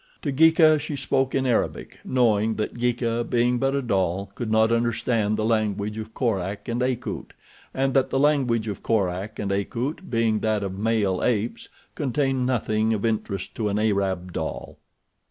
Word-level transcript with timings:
To 0.23 0.31
Geeka 0.31 0.79
she 0.79 0.95
spoke 0.95 1.35
in 1.35 1.45
Arabic, 1.45 1.99
knowing 2.03 2.55
that 2.55 2.73
Geeka, 2.73 3.23
being 3.29 3.59
but 3.59 3.75
a 3.75 3.83
doll, 3.83 4.31
could 4.33 4.51
not 4.51 4.71
understand 4.71 5.37
the 5.37 5.45
language 5.45 5.95
of 5.99 6.15
Korak 6.15 6.67
and 6.67 6.81
Akut, 6.81 7.33
and 7.71 7.93
that 7.93 8.09
the 8.09 8.17
language 8.17 8.67
of 8.67 8.81
Korak 8.81 9.37
and 9.37 9.51
Akut 9.51 10.09
being 10.09 10.39
that 10.39 10.63
of 10.63 10.75
male 10.75 11.23
apes 11.23 11.69
contained 11.93 12.47
nothing 12.47 12.93
of 12.93 13.05
interest 13.05 13.53
to 13.53 13.69
an 13.69 13.77
Arab 13.77 14.33
doll. 14.33 14.79